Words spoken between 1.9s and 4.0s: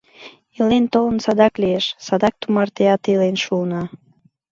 садак тумартеат илен шуына.